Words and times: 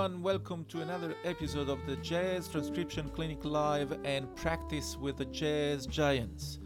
everyone, 0.00 0.22
welcome 0.22 0.64
to 0.64 0.80
another 0.80 1.14
episode 1.24 1.68
of 1.68 1.78
the 1.86 1.94
Jazz 1.96 2.48
Transcription 2.48 3.10
Clinic 3.10 3.44
Live 3.44 3.98
and 4.04 4.34
Practice 4.34 4.96
with 4.96 5.18
the 5.18 5.26
Jazz 5.26 5.84
Giants. 5.84 6.58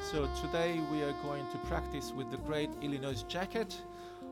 So, 0.00 0.26
today 0.40 0.80
we 0.90 1.02
are 1.02 1.14
going 1.22 1.44
to 1.52 1.58
practice 1.68 2.10
with 2.16 2.30
the 2.30 2.38
great 2.38 2.70
Illinois 2.80 3.22
Jacquet. 3.28 3.76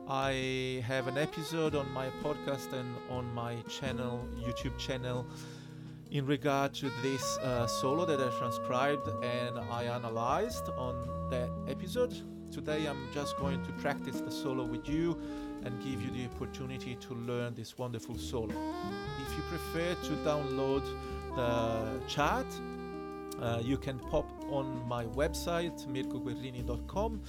I 0.07 0.83
have 0.87 1.07
an 1.07 1.19
episode 1.19 1.75
on 1.75 1.91
my 1.93 2.07
podcast 2.23 2.73
and 2.73 2.95
on 3.11 3.31
my 3.35 3.57
channel, 3.69 4.27
YouTube 4.39 4.79
channel, 4.79 5.27
in 6.09 6.25
regard 6.25 6.73
to 6.75 6.89
this 7.03 7.37
uh, 7.43 7.67
solo 7.67 8.03
that 8.05 8.19
I 8.19 8.35
transcribed 8.39 9.07
and 9.23 9.59
I 9.59 9.83
analyzed 9.83 10.69
on 10.69 11.29
that 11.29 11.51
episode. 11.67 12.15
Today 12.51 12.87
I'm 12.87 13.07
just 13.13 13.37
going 13.37 13.63
to 13.63 13.71
practice 13.73 14.21
the 14.21 14.31
solo 14.31 14.63
with 14.63 14.89
you 14.89 15.15
and 15.63 15.77
give 15.83 16.01
you 16.01 16.09
the 16.09 16.25
opportunity 16.33 16.95
to 16.95 17.13
learn 17.13 17.53
this 17.53 17.77
wonderful 17.77 18.17
solo. 18.17 18.55
If 19.21 19.37
you 19.37 19.43
prefer 19.49 19.93
to 19.93 20.11
download 20.25 20.83
the 21.35 22.07
chart, 22.07 22.47
uh, 23.39 23.61
you 23.63 23.77
can 23.77 23.99
pop 23.99 24.27
on 24.49 24.87
my 24.87 25.05
website 25.05 25.87
mirkoguerrini.com 25.87 27.21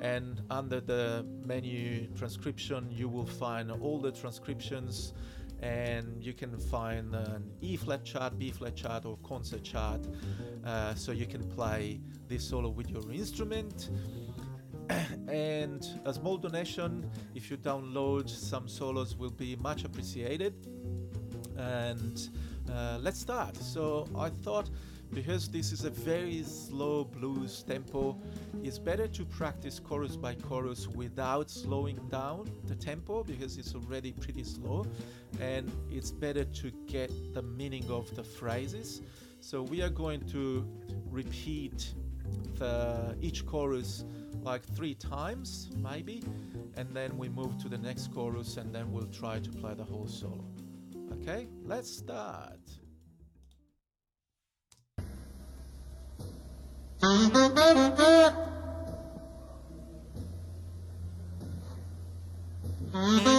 and 0.00 0.40
under 0.48 0.80
the 0.80 1.26
menu 1.44 2.06
transcription 2.16 2.88
you 2.88 3.08
will 3.08 3.26
find 3.26 3.72
all 3.72 3.98
the 3.98 4.12
transcriptions 4.12 5.12
and 5.60 6.22
you 6.22 6.32
can 6.32 6.56
find 6.56 7.16
an 7.16 7.50
E 7.60 7.76
flat 7.76 8.04
chart, 8.04 8.38
B 8.38 8.52
flat 8.52 8.76
chart, 8.76 9.04
or 9.04 9.18
concert 9.24 9.64
chart 9.64 10.00
uh, 10.64 10.94
so 10.94 11.10
you 11.10 11.26
can 11.26 11.42
play 11.50 12.00
this 12.28 12.44
solo 12.48 12.68
with 12.68 12.88
your 12.90 13.10
instrument 13.10 13.90
and 15.28 15.86
a 16.04 16.14
small 16.14 16.36
donation 16.36 17.08
if 17.34 17.50
you 17.50 17.56
download 17.56 18.28
some 18.28 18.68
solos 18.68 19.16
will 19.16 19.30
be 19.30 19.56
much 19.56 19.84
appreciated. 19.84 20.54
And 21.56 22.28
uh, 22.70 22.98
let's 23.00 23.20
start. 23.20 23.56
So 23.56 24.06
i 24.16 24.28
thought 24.28 24.70
because 25.12 25.48
this 25.48 25.72
is 25.72 25.84
a 25.84 25.90
very 25.90 26.42
slow 26.42 27.04
blues 27.04 27.62
tempo 27.62 28.14
it's 28.62 28.78
better 28.78 29.06
to 29.06 29.24
practice 29.24 29.78
chorus 29.78 30.16
by 30.16 30.34
chorus 30.34 30.88
without 30.88 31.50
slowing 31.50 31.96
down 32.10 32.50
the 32.66 32.74
tempo 32.74 33.22
because 33.22 33.56
it's 33.56 33.74
already 33.74 34.12
pretty 34.12 34.44
slow. 34.44 34.86
And 35.40 35.70
it's 35.90 36.10
better 36.10 36.44
to 36.44 36.70
get 36.86 37.10
the 37.34 37.42
meaning 37.42 37.88
of 37.90 38.14
the 38.16 38.24
phrases. 38.24 39.02
So 39.40 39.62
we 39.62 39.82
are 39.82 39.88
going 39.90 40.28
to 40.30 40.66
repeat 41.10 41.94
the, 42.56 43.16
each 43.20 43.46
chorus 43.46 44.04
like 44.48 44.64
three 44.74 44.94
times, 44.94 45.68
maybe, 45.76 46.24
and 46.78 46.88
then 46.94 47.18
we 47.18 47.28
move 47.28 47.58
to 47.58 47.68
the 47.68 47.76
next 47.76 48.10
chorus 48.14 48.56
and 48.56 48.74
then 48.74 48.90
we'll 48.90 49.06
try 49.08 49.38
to 49.38 49.50
play 49.50 49.74
the 49.74 49.84
whole 49.84 50.08
solo. 50.08 50.42
Okay, 51.20 51.46
let's 51.66 51.94
start. 51.94 52.58
Mm-hmm. 62.94 63.37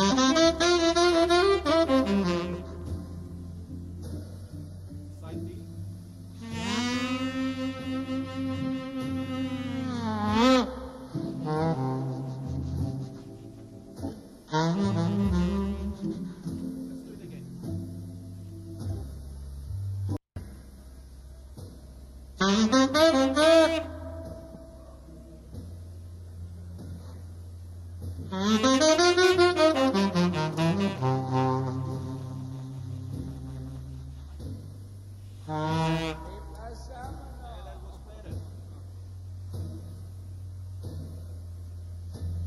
Precise. 0.00 0.29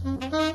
I 0.06 0.54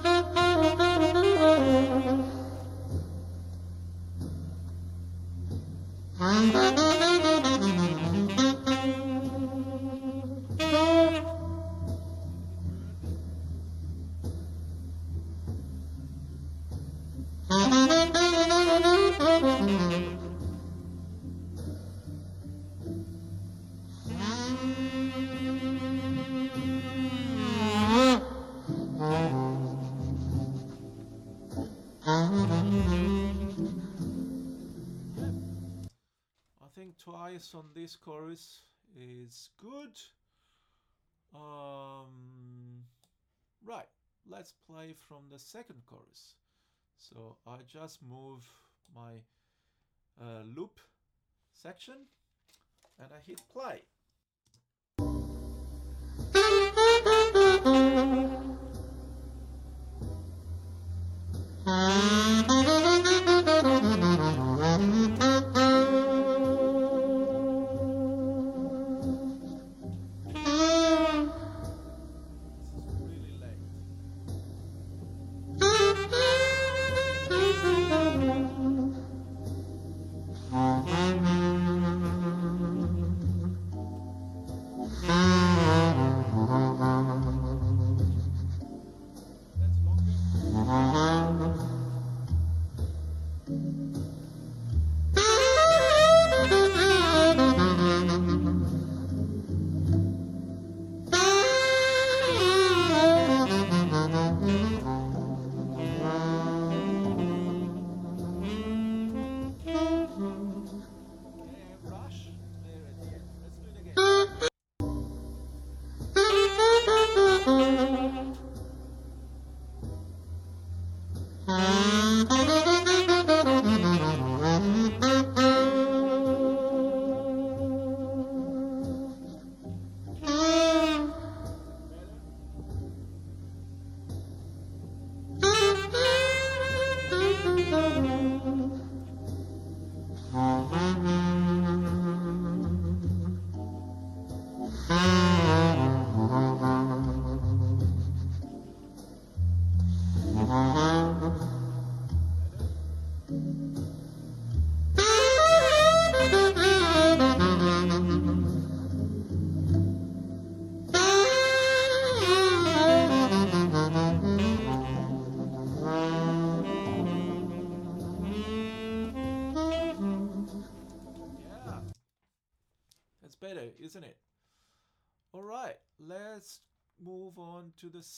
this 37.88 37.96
chorus 37.96 38.60
is 39.00 39.48
good. 39.58 39.96
Um, 41.34 42.84
right, 43.64 43.88
let's 44.30 44.52
play 44.70 44.94
from 45.08 45.22
the 45.32 45.38
second 45.38 45.80
chorus. 45.86 46.34
So 46.98 47.38
I 47.46 47.56
just 47.66 48.00
move 48.02 48.44
my 48.94 49.12
uh, 50.20 50.42
loop 50.54 50.80
section 51.54 51.94
and 52.98 53.08
I 53.10 53.20
hit 53.26 53.40
play. 53.50 53.80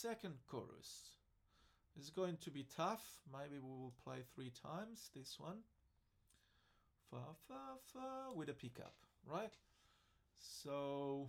Second 0.01 0.35
chorus. 0.51 1.11
It's 1.99 2.09
going 2.09 2.39
to 2.45 2.51
be 2.51 2.65
tough. 2.75 3.03
Maybe 3.31 3.59
we 3.61 3.69
will 3.69 3.93
play 4.03 4.23
three 4.35 4.51
times 4.63 5.11
this 5.15 5.37
one. 5.39 5.59
Fa, 7.11 7.19
fa, 7.47 7.77
fa, 7.93 8.35
with 8.35 8.49
a 8.49 8.55
pickup, 8.55 8.95
right? 9.27 9.53
So 10.39 11.29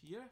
here. 0.00 0.30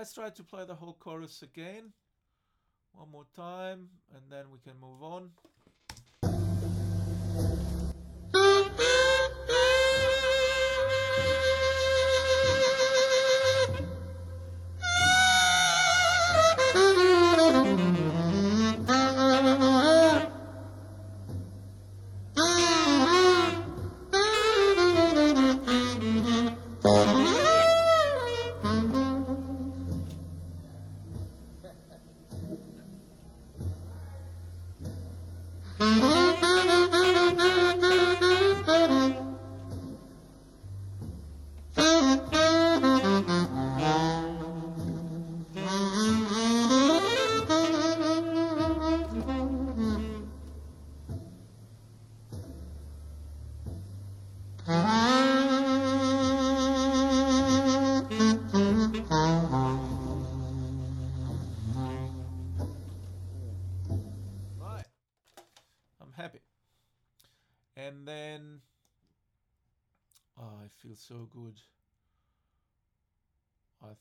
Let's 0.00 0.14
try 0.14 0.30
to 0.30 0.42
play 0.42 0.64
the 0.64 0.74
whole 0.74 0.96
chorus 0.98 1.42
again. 1.42 1.92
One 2.92 3.10
more 3.10 3.26
time, 3.36 3.90
and 4.14 4.22
then 4.30 4.46
we 4.50 4.58
can 4.64 4.80
move 4.80 5.02
on. 5.02 5.30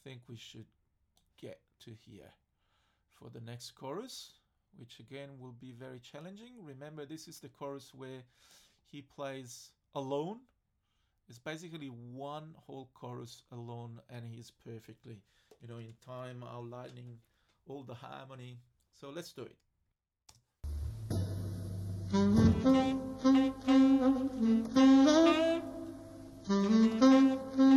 Think 0.10 0.22
we 0.28 0.38
should 0.38 0.66
get 1.40 1.60
to 1.86 1.92
here 1.92 2.34
for 3.12 3.30
the 3.30 3.40
next 3.40 3.76
chorus, 3.76 4.32
which 4.76 5.00
again 5.00 5.30
will 5.40 5.54
be 5.62 5.72
very 5.72 6.00
challenging. 6.00 6.54
Remember, 6.64 7.06
this 7.06 7.28
is 7.28 7.40
the 7.40 7.48
chorus 7.48 7.92
where 7.94 8.24
he 8.92 9.04
plays 9.04 9.70
alone. 9.94 10.40
It's 11.30 11.38
basically 11.38 11.90
one 11.90 12.56
whole 12.66 12.90
chorus 12.96 13.44
alone, 13.52 14.00
and 14.10 14.26
he's 14.26 14.52
perfectly, 14.66 15.22
you 15.62 15.68
know, 15.68 15.78
in 15.78 15.94
time, 16.04 16.44
outlining 16.44 17.20
all 17.68 17.84
the 17.84 17.94
harmony. 17.94 18.58
So 19.00 19.12
let's 19.12 19.32
do 19.32 19.44
it. 19.44 19.58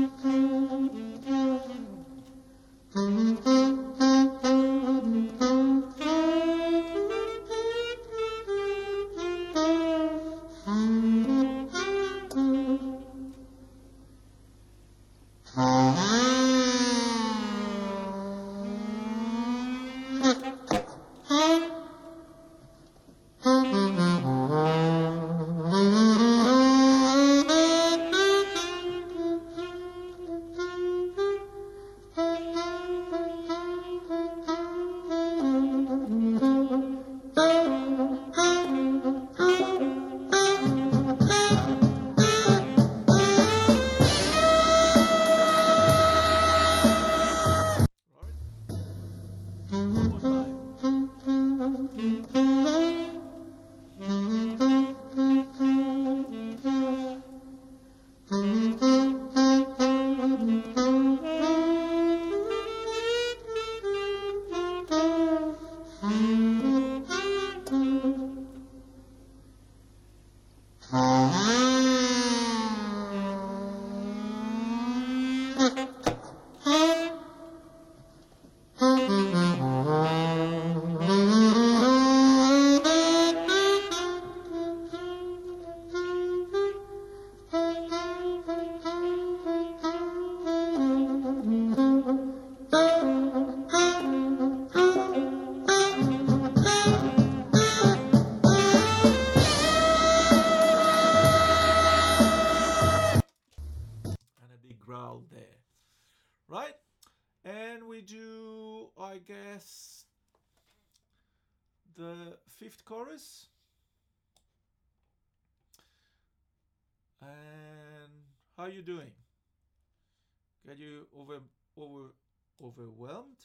Get 120.66 120.78
you 120.78 121.06
over 121.16 121.40
over 121.76 122.14
overwhelmed? 122.62 123.42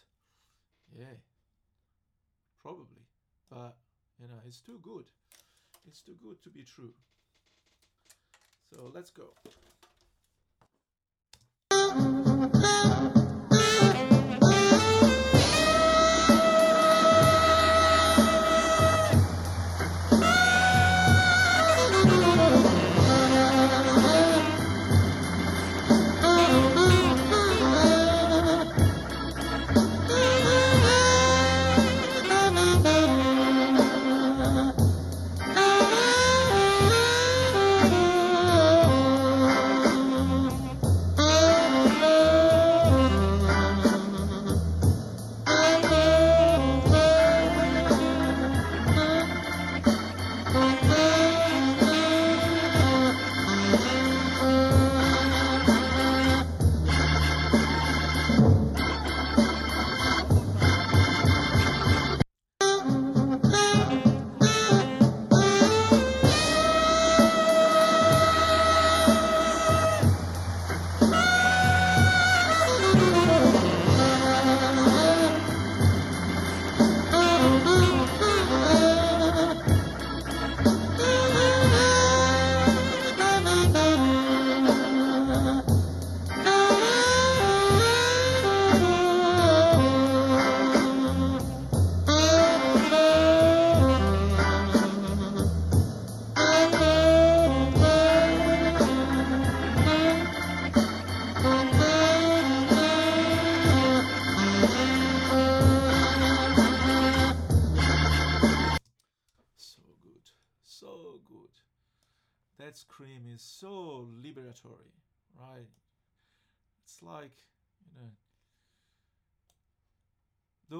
Yeah. 0.97 1.17
Probably. 2.61 3.05
But 3.49 3.75
you 4.19 4.27
know, 4.27 4.39
it's 4.45 4.61
too 4.61 4.79
good. 4.81 5.05
It's 5.87 6.01
too 6.01 6.17
good 6.21 6.41
to 6.43 6.49
be 6.49 6.63
true. 6.63 6.93
So 8.73 8.91
let's 8.93 9.11
go. 9.11 9.33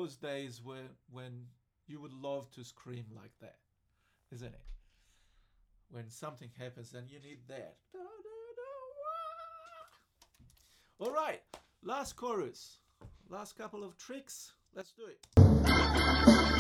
Those 0.08 0.16
days 0.16 0.62
where 0.64 0.88
when 1.12 1.34
you 1.86 2.00
would 2.00 2.14
love 2.14 2.50
to 2.52 2.64
scream 2.64 3.04
like 3.14 3.32
that, 3.42 3.58
isn't 4.34 4.48
it? 4.48 4.62
When 5.92 6.10
something 6.10 6.50
happens 6.58 6.94
and 6.94 7.10
you 7.10 7.20
need 7.20 7.40
that. 7.50 7.76
All 11.00 11.12
right, 11.12 11.42
last 11.84 12.16
chorus. 12.16 12.78
Last 13.30 13.58
couple 13.58 13.84
of 13.84 13.98
tricks. 13.98 14.54
Let's 14.74 14.94
do 14.94 15.08
it. 15.08 16.57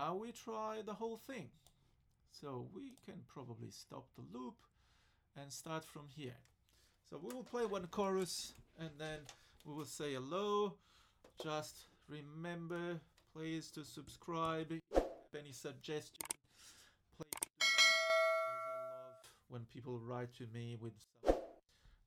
Now 0.00 0.14
we 0.14 0.32
try 0.32 0.78
the 0.84 0.94
whole 0.94 1.18
thing. 1.26 1.48
So 2.30 2.66
we 2.74 2.92
can 3.04 3.20
probably 3.26 3.70
stop 3.70 4.06
the 4.16 4.38
loop 4.38 4.54
and 5.36 5.52
start 5.52 5.84
from 5.84 6.06
here. 6.16 6.38
So 7.10 7.20
we 7.22 7.34
will 7.34 7.44
play 7.44 7.66
one 7.66 7.86
chorus 7.88 8.54
and 8.78 8.90
then 8.98 9.18
we 9.66 9.74
will 9.74 9.84
say 9.84 10.14
hello. 10.14 10.74
Just 11.42 11.88
remember, 12.08 13.00
please, 13.34 13.70
to 13.72 13.84
subscribe. 13.84 14.72
If 14.72 15.34
any 15.38 15.52
suggestion, 15.52 16.24
please 17.16 17.40
do. 17.42 17.48
I 17.60 17.66
love 19.04 19.26
when 19.48 19.62
people 19.72 19.98
write 19.98 20.32
to 20.38 20.46
me 20.54 20.78
with 20.80 20.94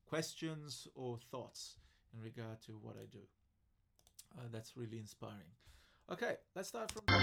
questions 0.10 0.88
or 0.96 1.20
thoughts. 1.32 1.78
in 2.16 2.24
regard 2.24 2.62
to 2.62 2.72
what 2.82 2.96
I 2.96 3.06
do. 3.12 3.24
Uh, 4.38 4.48
that's 4.52 4.78
really 4.78 5.00
inspiring. 5.00 5.54
Okay, 6.12 6.36
let's 6.56 6.70
start 6.70 6.92
from. 6.92 7.23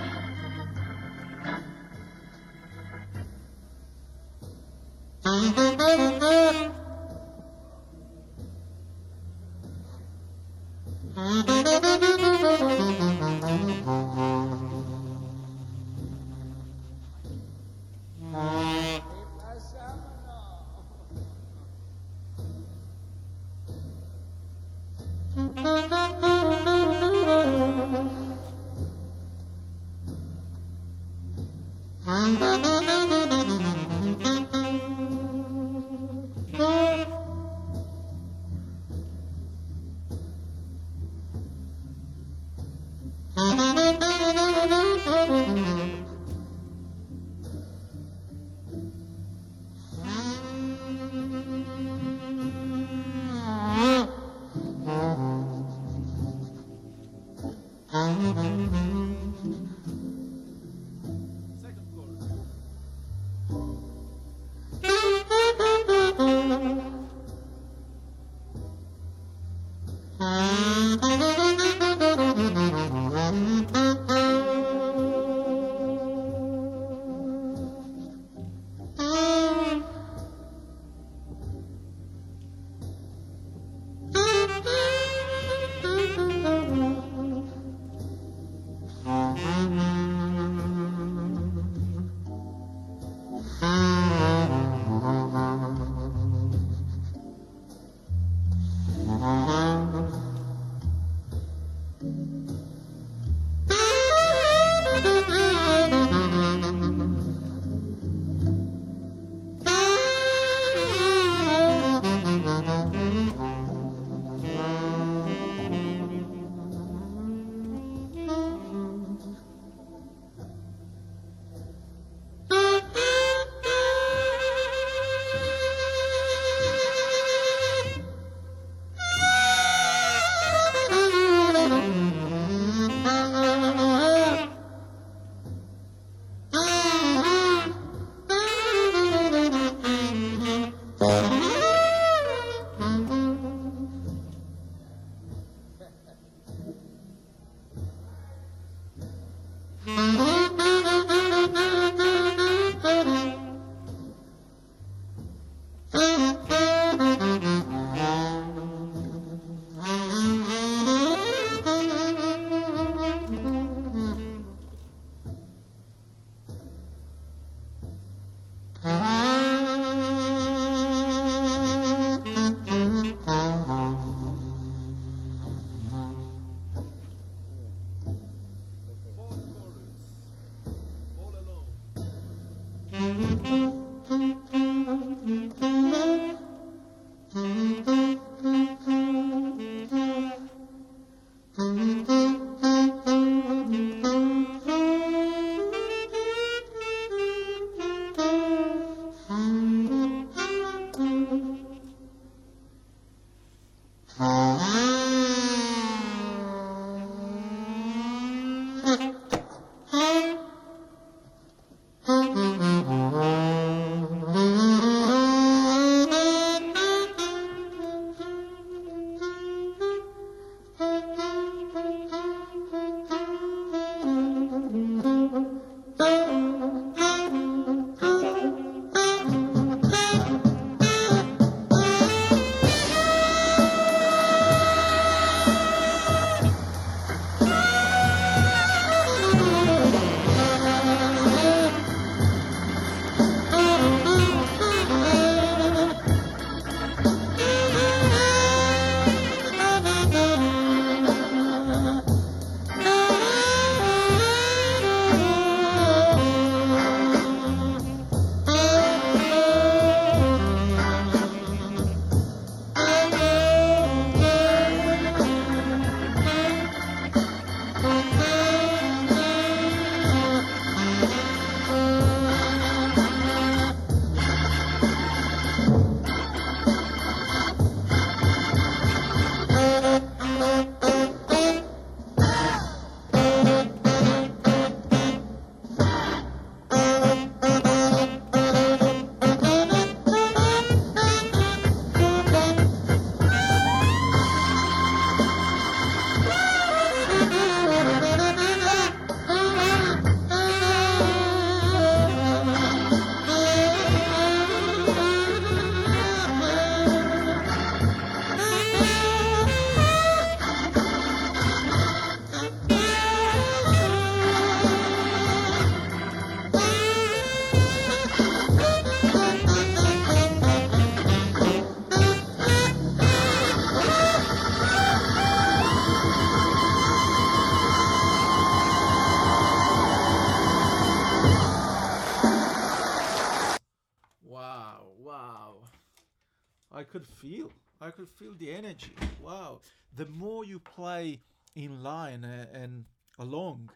could 336.91 337.07
feel. 337.07 337.51
I 337.79 337.89
could 337.89 338.09
feel 338.09 338.33
the 338.37 338.51
energy. 338.51 338.93
Wow. 339.23 339.61
The 339.95 340.05
more 340.07 340.43
you 340.45 340.59
play 340.59 341.21
in 341.55 341.81
line 341.81 342.23
uh, 342.23 342.45
and 342.53 342.85
along, 343.19 343.69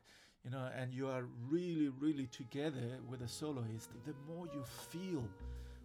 you 0.43 0.51
know, 0.51 0.69
and 0.77 0.93
you 0.93 1.07
are 1.07 1.25
really, 1.49 1.89
really 1.99 2.27
together 2.27 2.99
with 3.09 3.21
a 3.21 3.27
soloist, 3.27 3.89
the 4.05 4.13
more 4.27 4.47
you 4.53 4.63
feel 4.91 5.23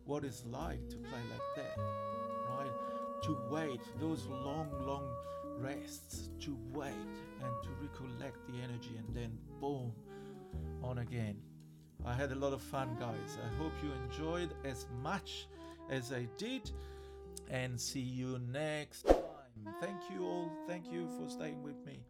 what 0.05 0.25
it's 0.25 0.45
like 0.47 0.89
to 0.91 0.97
play 0.97 1.23
like 1.31 1.57
that, 1.57 1.79
right? 2.49 2.73
To 3.23 3.39
wait 3.51 3.81
those 4.01 4.27
long, 4.27 4.69
long 4.87 5.09
rests, 5.59 6.31
to 6.41 6.57
wait 6.73 6.93
and 7.43 7.53
to 7.63 7.69
recollect 7.81 8.39
the 8.49 8.55
energy, 8.63 8.97
and 8.99 9.15
then 9.15 9.39
boom, 9.61 9.93
on 10.83 10.99
again. 10.99 11.37
I 12.05 12.15
had 12.15 12.33
a 12.33 12.35
lot 12.35 12.53
of 12.53 12.63
fun, 12.63 12.97
guys. 12.99 13.39
I 13.45 13.63
hope 13.63 13.73
you 13.83 13.91
enjoyed 14.05 14.51
as 14.65 14.87
much 15.03 15.47
as 15.91 16.13
I 16.13 16.27
did, 16.39 16.71
and 17.51 17.79
see 17.81 18.01
you 18.01 18.39
next 18.39 19.03
time. 19.07 19.75
Thank 19.81 19.99
you 20.15 20.25
all. 20.25 20.53
Thank 20.67 20.91
you 20.91 21.09
for 21.19 21.29
staying 21.29 21.63
with 21.63 21.85
me. 21.85 22.01